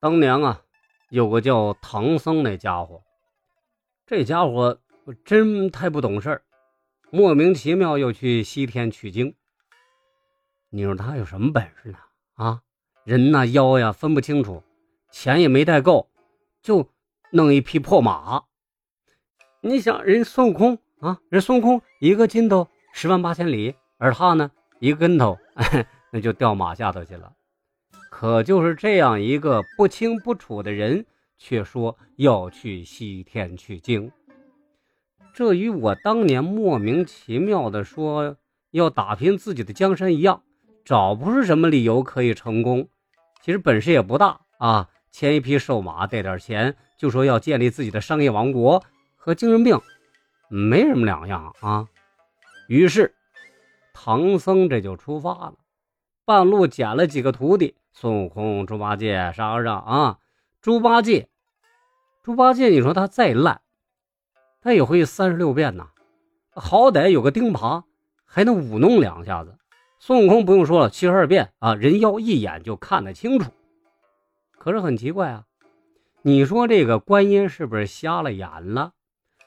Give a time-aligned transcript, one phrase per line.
[0.00, 0.62] 当年啊，
[1.10, 3.02] 有个叫唐僧那家伙，
[4.06, 4.78] 这家伙
[5.24, 6.42] 真太不懂事儿，
[7.10, 9.34] 莫名其妙又去西天取经。
[10.70, 11.98] 你说他有什么本事呢？
[12.34, 12.62] 啊，
[13.04, 14.62] 人呐腰呀分不清楚，
[15.10, 16.08] 钱也没带够，
[16.62, 16.88] 就
[17.32, 18.44] 弄一匹破马。
[19.60, 25.36] 你想人孙悟空啊，人孙悟空一个筋斗十万八千里，而他呢一个跟头，
[26.12, 27.32] 那就掉马下头去了。
[28.20, 31.06] 可就是这样一个不清不楚的人，
[31.38, 34.10] 却说要去西天取经，
[35.32, 38.36] 这与我当年莫名其妙的说
[38.72, 40.42] 要打拼自己的江山一样，
[40.84, 42.88] 找不出什么理由可以成功。
[43.40, 48.82] 其实本事也不大啊，牵一匹瘦马，带点钱，就说要建立自己的商业王国，
[49.14, 49.80] 和精神病
[50.50, 51.86] 没什么两样啊。
[52.66, 53.14] 于是
[53.94, 55.54] 唐僧这就出发了，
[56.24, 57.76] 半路捡了几个徒弟。
[58.00, 60.18] 孙悟空、猪八戒、沙和尚啊，
[60.60, 61.28] 猪八戒，
[62.22, 63.60] 猪八戒，你说他再烂，
[64.60, 65.88] 他也会三十六变呐，
[66.54, 67.82] 好歹有个钉耙，
[68.24, 69.58] 还能舞弄两下子。
[69.98, 73.50] 孙悟空不用说了，七十二变啊，人妖一眼就看得清楚。
[74.56, 75.42] 可是很奇怪啊，
[76.22, 78.92] 你说这个观音是不是瞎了眼了？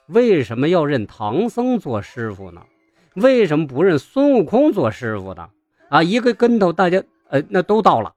[0.08, 2.66] 为什么要认唐僧做师傅呢？
[3.14, 5.48] 为什么不认孙悟空做师傅呢？
[5.88, 8.14] 啊，一个跟头，大家呃，那都到了。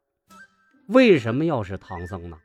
[0.87, 2.37] 为什么要是唐僧呢？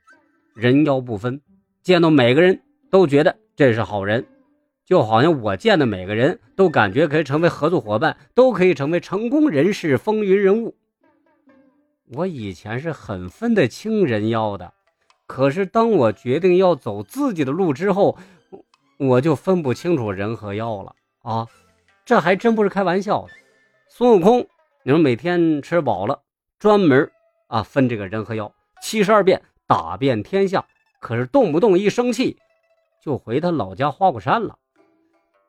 [0.55, 1.41] 人妖不分，
[1.83, 4.27] 见到每个人都觉得这是好人，
[4.84, 10.74] 就好像我见的每个人都感觉可以成为合作伙伴，都可以成为成功人士、风云人物。
[12.12, 14.72] 我以前是很分得清人妖的，
[15.27, 18.19] 可是当我决定要走自己的路之后，
[18.98, 21.47] 我就分不清楚人和妖了啊！
[22.04, 23.28] 这还真不是开玩笑的。
[23.88, 24.47] 孙悟空，
[24.82, 26.22] 你说每天吃饱了，
[26.58, 27.10] 专门。
[27.51, 30.65] 啊，分这个人和妖，七十二变打遍天下，
[31.01, 32.39] 可是动不动一生气，
[33.03, 34.56] 就回他老家花果山了。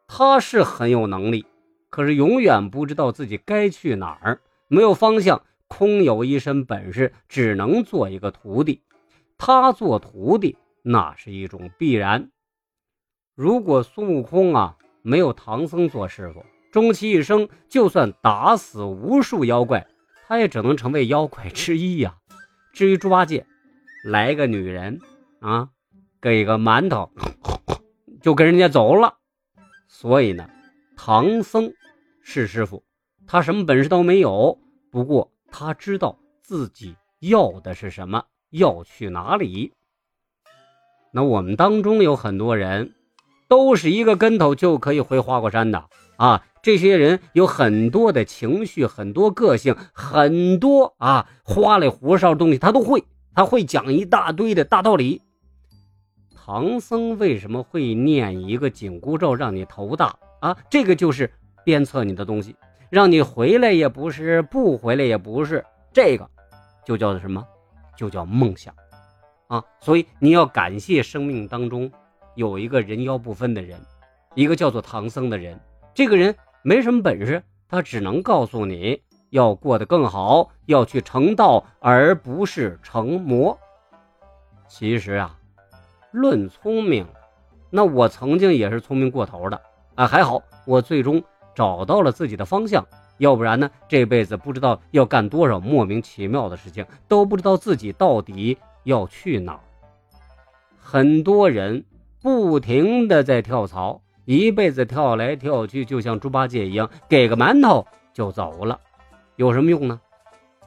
[0.07, 1.45] 他是很有能力，
[1.89, 8.81] 可是永远不知道自己该去哪儿，没有方向，空有一身本事，只能做一个徒弟。
[9.37, 12.31] 他做徒弟那是一种必然。
[13.35, 19.87] 如果孙悟空啊没有唐僧做师傅，终其一生，就算打死无数妖怪。
[20.31, 22.15] 他也只能成为妖怪之一呀。
[22.71, 23.45] 至于猪八戒，
[24.05, 25.01] 来个女人
[25.41, 25.71] 啊，
[26.21, 27.11] 给个馒头，
[28.21, 29.17] 就跟人家走了。
[29.89, 30.49] 所以呢，
[30.95, 31.73] 唐僧
[32.21, 32.81] 是师傅，
[33.27, 34.57] 他什么本事都没有，
[34.89, 39.73] 不过他知道自己要的是什么，要去哪里。
[41.11, 42.95] 那我们当中有很多人，
[43.51, 45.83] 都是一个跟头就可以回花果山的
[46.15, 46.41] 啊。
[46.63, 53.03] 这些人有很多的情绪，很多个性，很多啊花里胡哨的东西，他都会。
[53.35, 55.21] 他会讲一大堆的大道理。
[56.33, 60.57] 唐僧为什么会念一个紧箍咒让你头大啊？
[60.69, 61.29] 这个就是
[61.65, 62.55] 鞭策你的东西，
[62.89, 66.29] 让你回来也不是，不回来也不是，这个
[66.85, 67.45] 就叫做什么？
[67.97, 68.73] 就叫梦想
[69.47, 69.63] 啊！
[69.81, 71.91] 所以你要感谢生命当中
[72.35, 73.79] 有一个人妖不分的人，
[74.35, 75.59] 一个叫做唐僧的人，
[75.93, 76.35] 这个人。
[76.63, 83.57] 没什么本事，他只能告诉你要过得更好，要去成道，而不是成魔。
[84.67, 85.35] 其实啊，
[86.11, 87.03] 论聪明，
[87.71, 89.59] 那我曾经也是聪明过头的
[89.95, 90.05] 啊。
[90.05, 91.23] 还好我最终
[91.55, 92.85] 找到了自己的方向，
[93.17, 99.59] 要不然呢，这辈子不知道要干多少莫名其妙的事情，都不知道自己到底要去哪。
[100.77, 101.83] 很多人
[102.21, 104.01] 不停的在跳槽。
[104.25, 108.79] 一辈子跳来跳去，就像猪八戒一样，给个馒头就走了，
[109.35, 109.99] 有什么用呢？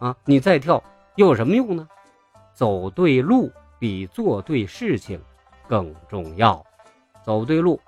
[0.01, 0.83] 啊，你再跳
[1.15, 1.89] 又有什么用呢？
[2.53, 5.21] 走对路比做对事情
[5.69, 6.63] 更重要。
[7.23, 7.81] 走对路，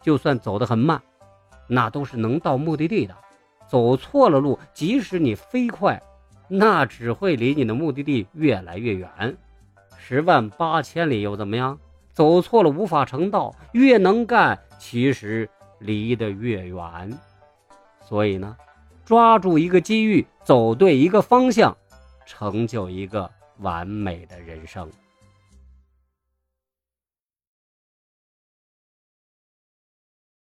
[0.00, 1.00] 就算走得很慢，
[1.68, 3.14] 那都是能到目的地的。
[3.68, 6.02] 走错了路，即使你飞快，
[6.48, 9.36] 那只会离你的目的地越来越远。
[9.96, 11.78] 十万八千里又怎么样？
[12.12, 14.58] 走错了无法成道，越能干。
[14.78, 15.48] 其实
[15.78, 17.18] 离得越远，
[18.02, 18.56] 所以呢，
[19.04, 21.76] 抓住一个机遇，走对一个方向，
[22.24, 24.90] 成就一个完美的人生。